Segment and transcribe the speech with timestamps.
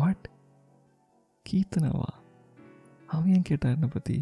[0.00, 0.26] What
[1.46, 2.10] கீர்த்தனாவா
[3.08, 4.16] அவன் ஏன் கேட்டா என்னை பற்றி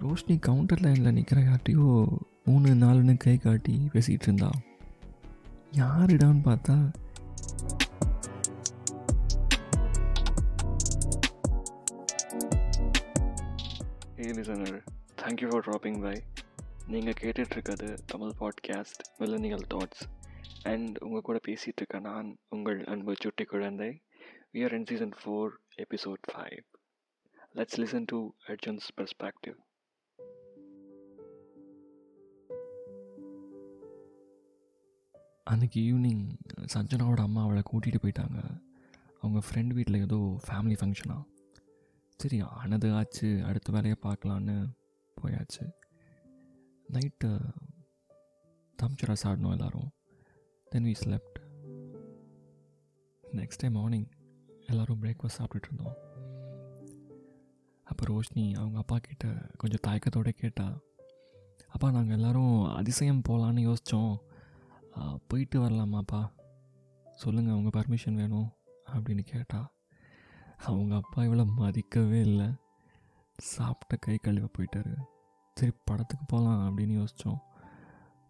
[0.00, 1.88] ரோஷினி கவுண்டர் லைனில் நிற்கிற யார்ட்டையோ
[2.44, 4.50] மூணு நாலுன்னு கை காட்டி பேசிகிட்டு இருந்தா
[5.74, 6.76] யாருடான்னு பார்த்தா
[14.20, 14.78] a listener
[15.20, 16.16] thank you for dropping by
[16.86, 20.02] நீங்கள் கேட்டுட்ருக்கிறது Tamil podcast millennial thoughts
[20.62, 24.02] and உங்கள் கூட பேசிகிட்டு நான் உங்கள் அன்பு சுட்டி குழந்தை.
[24.52, 26.62] We are in season four episode five
[27.54, 29.56] let's listen to Arjun's perspective
[35.50, 36.24] அன்றைக்கி ஈவினிங்
[36.74, 38.62] சஞ்சனாவோட அம்மா அவளை கூட்டிகிட்டு போயிட்டாங்க.
[39.20, 41.24] அவங்க ஃப்ரெண்ட் வீட்டில் ஏதோ ஃபேமிலி ஃபங்க்ஷனாக
[42.16, 44.66] சரி ஆனது ஆச்சு அடுத்த வேலையை பார்க்கலான்னு
[45.16, 45.70] போயாச்சு.
[46.94, 47.28] நைட்டு
[48.78, 49.90] தம்ச்சரா ஆடினோம் எல்லோரும்.
[50.72, 51.38] Then we slept
[53.24, 54.08] next day morning
[54.66, 55.96] எல்லோரும் பிரேக்ஃபாஸ்ட் சாப்பிட்டுட்டு இருந்தோம்.
[57.86, 60.66] அப்போ ரோஷினி அவங்க அப்பா கிட்ட கொஞ்சம் தயக்கத்தோடு கேட்டா
[61.68, 64.12] அப்பா நாங்கள் எல்லோரும் அதிசயம் போகலான்னு யோசித்தோம்
[65.28, 66.22] போயிட்டு வரலாமாப்பா?
[67.14, 68.48] சொல்லுங்கள் அவங்க பர்மிஷன் வேணும்
[68.90, 69.60] அப்படின்னு கேட்டா.
[70.68, 72.46] அவங்க அப்பா இவ்வளோ மதிக்கவே இல்லை.
[73.38, 74.94] சாப்பிட்ட கை கழுவ போயிட்டாரு.
[75.54, 77.38] சரி படத்துக்கு போகலாம் அப்படின்னு யோசித்தோம்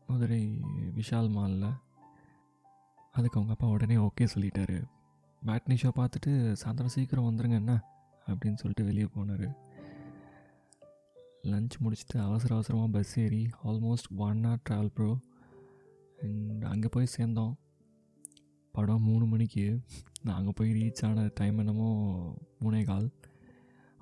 [0.06, 0.61] மதுரை
[0.97, 1.81] விஷால் மாலில்.
[3.12, 4.84] அதுக்கு அவங்க அப்பா உடனே ஓகே சொல்லிட்டாரு.
[5.47, 7.84] பேட்னி ஷோ பார்த்துட்டு சாயந்தரம் சீக்கிரம் வந்துருங்க என்ன?
[8.27, 9.47] அப்படின்னு சொல்லிட்டு வெளியே போனார்.
[11.42, 15.19] லஞ்ச் முடிச்சுட்டு அவசர அவசரமாக பஸ் ஏறி almost one hour travel bro
[16.22, 17.56] and அங்கே போய் சேர்ந்தோம்.
[18.72, 19.81] படம் மூணு மணிக்கு.
[20.22, 21.88] நாங்கள் போய் ரீச் ஆன டைம் என்னமோ
[22.61, 23.11] மூணே கால்.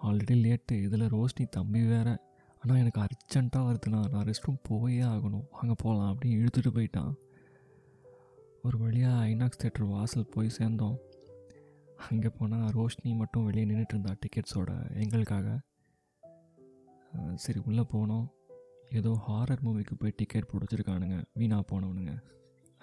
[0.02, 2.20] ஆல்ரெடி லேட்டு இதில் ரோஷினி தம்பி வேறு.
[2.62, 4.00] ஆனால் எனக்கு அர்ஜென்ட்டாக வருதுண்ணா.
[4.12, 5.46] நான் ரெஸ்ட் ரூம் போயே ஆகணும்.
[5.60, 7.12] அங்கே போகலாம் அப்படின்னு இழுத்துட்டு போயிட்டான்.
[8.66, 10.98] ஒரு வழியாக ஐநாக்ஸ் தேட்டர் வாசல் போய் சேர்ந்தோம்.
[12.08, 14.70] அங்கே போனால் ரோஷினி மட்டும் வெளியே நின்றுட்டு இருந்தா டிக்கெட்ஸோட
[15.02, 15.58] எங்களுக்காக
[17.44, 18.26] சரி உள்ளே போனோம்.
[18.98, 21.18] ஏதோ ஹாரர் மூவிக்கு போய் டிக்கெட் பிடிச்சிருக்கானுங்க.
[21.40, 22.14] வீணாக போனவனுங்க.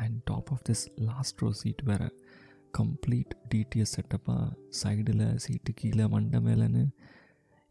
[0.04, 2.10] And top of this last row seat வேறு.
[2.78, 4.48] கம்ப்ளீட் டிடிஎஸ் செட்டப்பாக
[4.82, 6.84] சைடில் சீட்டு கீழே மண்டை மேலேன்னு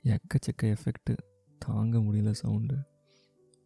[0.05, 1.15] எக்கச்சக்க எஃபெக்ட்டு
[1.59, 2.77] தாங்க முடியல சவுண்டு.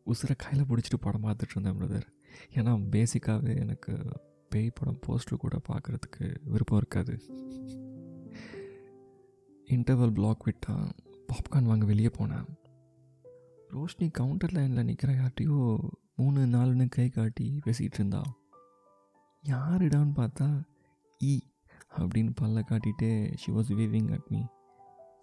[0.06, 2.06] உசுரை கையில் பிடிச்சிட்டு படம் பார்த்துட்டு இருந்தேன் பிரதர்
[2.54, 3.92] ஏன்னா பேசிக்காகவே எனக்கு
[4.50, 7.14] பேய் படம் போஸ்டர் கூட பார்க்குறதுக்கு விருப்பம் இருக்காது.
[9.68, 10.90] இன்டர்வல் பிளாக் விட்டான்
[11.28, 12.48] பாப்கார்ன் வாங்க வெளியே போனேன்.
[13.70, 15.78] ரோஷினி கவுண்டர் லைனில் நிற்கிற யார்ட்டையோ
[16.16, 18.22] மூணு நாலுன்னு கை காட்டி பேசிகிட்டு இருந்தா.
[19.44, 20.48] யாருடான்னு பார்த்தா
[21.20, 21.38] ஈ
[21.98, 24.42] அப்படின்னு பல்ல காட்டிகிட்டே she was waving at me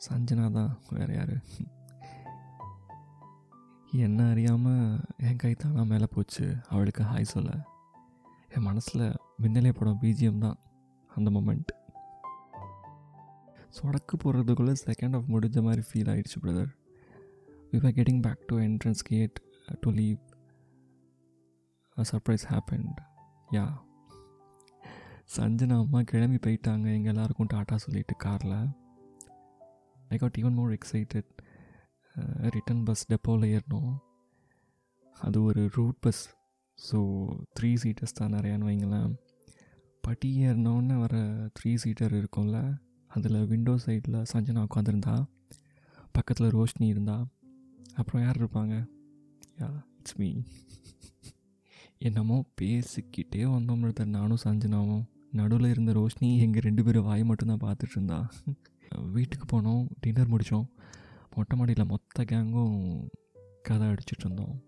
[0.10, 1.36] Sanjana தான் வேறு யார்.
[3.92, 6.56] என்ன அறியாமல் என் கை தானாக மேலே போச்சு.
[6.70, 7.50] அவளுக்கு ஹாய் சொல்ல.
[8.50, 10.58] என் மனசில் மின்னலே படம் பிஜிஎம் தான்
[11.16, 11.78] அந்த மொமெண்ட்
[13.82, 16.68] சொடக்கு போடுறதுக்குள்ளே செகண்ட் ஆஃப் முடிஞ்ச மாதிரி ஃபீல் ஆகிடுச்சு brother
[17.72, 19.42] we are getting back to entrance gate
[19.80, 20.18] to leave
[21.96, 22.60] surprise a யா
[23.52, 23.76] happened.
[25.38, 26.94] சஞ்சனா அம்மா கிளம்பி போயிட்டாங்க.
[26.94, 28.70] எங்கள் எல்லாருக்கும் டாட்டா சொல்லிட்டு காரில்.
[30.10, 31.39] I got even more excited
[32.56, 33.92] return bus டெப்போவில் ஏறினோம்
[35.16, 36.22] அது ஒரு route bus
[36.78, 37.00] so
[37.58, 39.12] three seaters தான் நிறையான்னு வைங்களேன்.
[40.04, 41.16] பட்டி ஏறினோன்னு வர
[41.58, 42.60] த்ரீ சீட்டர் இருக்கும்ல
[43.12, 45.16] அதில் விண்டோ சைடில் சஞ்சனா உட்காந்துருந்தா
[46.16, 47.18] பக்கத்தில் ரோஷினி இருந்தா
[48.00, 48.76] அப்புறம் யார் இருப்பாங்க?
[49.62, 49.70] யா
[50.00, 50.30] இட்ஸ் மீ
[52.08, 55.04] என்னமோ பேசிக்கிட்டே வந்தோம் பிரதர் நானும் சஞ்சனாவும்
[55.40, 58.20] நடுவில் இருந்த ரோஷினி எங்கள் ரெண்டு பேரும் வாய் மட்டும்தான் பார்த்துட்டு இருந்தா.
[59.16, 60.68] வீட்டுக்கு போனோம் டின்னர் முடித்தோம்
[61.36, 63.08] மொட்டை மாடியில் மொத்த கேங்கும்
[63.62, 64.64] கதை அடிச்சிட்டு இருந்தோம்.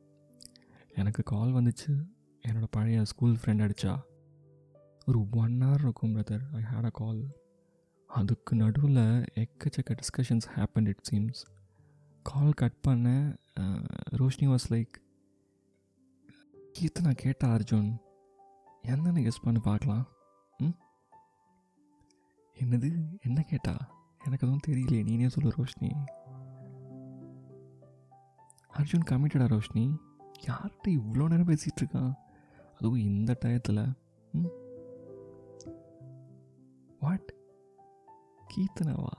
[0.96, 2.06] எனக்கு கால் வந்துச்சு.
[2.48, 4.02] என்னோடய பழைய ஸ்கூல் ஃப்ரெண்ட் அடித்தா
[5.06, 7.22] ஒரு ஒன் ஹவர் இருக்கும் brother I had a call
[8.08, 11.42] அதுக்கு நடுவில் எக்கச்சக்க discussions happen it seems
[12.24, 13.36] call cut பண்ண
[14.12, 14.94] ரோஷினி வாஸ் லைக்
[16.80, 17.98] கீர்த்தனா கேட்டா அர்ஜுன்?
[18.84, 20.08] என்னன்னு கெஸ் பண்ணி பார்க்கலாம்.
[20.58, 20.78] ம்?
[22.56, 23.20] என்னது?
[23.22, 23.76] என்ன கேட்டா?
[24.26, 25.04] எனக்கு எதுவும் தெரியலையே.
[25.10, 25.92] நீனே சொல்லு ரோஷினி.
[28.74, 29.98] அர்ஜுன் கமிட்டடா ரோஷினி?
[30.48, 32.14] யார்கிட்ட இவ்வளோ நேரம் பேசிகிட்டு இருக்கான்
[32.76, 33.94] அதுவும் இந்த டயத்தில்.
[34.32, 34.46] ம்.
[37.00, 37.34] வாட்
[38.48, 39.12] கீர்த்தனாவா?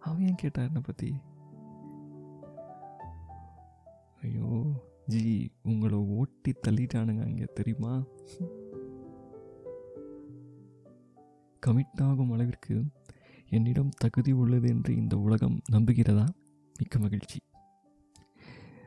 [0.00, 1.14] அவன் ஏன் கேட்டா என்னை பற்றி
[4.22, 4.62] ஐயோ
[5.06, 8.02] ஜி உங்களை ஓட்டி தள்ளிட்டானுங்க அங்கே தெரியுமா?
[11.66, 12.84] கமிட் ஆகும் அளவிற்கு
[13.48, 16.28] என்னிடம் தகுதி உள்ளது என்று இந்த உலகம் நம்புகிறதா?
[16.78, 17.38] மிக்க மகிழ்ச்சி.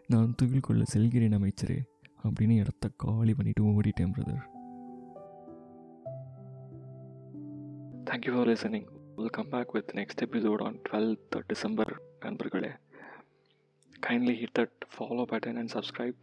[0.09, 1.77] நான் துகில்கொள்ள செல்கிறேன் அமைச்சரே
[2.23, 4.43] அப்படின்னு இடத்த காலி பண்ணிட்டு ஓடிட்டேன் brother
[8.07, 12.71] thank you for listening will come back with next episode on twelfth December நண்பர்களே
[14.03, 16.21] kindly hit that follow pattern and subscribe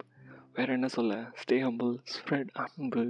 [0.52, 3.04] வேறு என்ன சொல்ல ஸ்டே ஹம்பிள் ஸ்ப்ரெட் அன்பு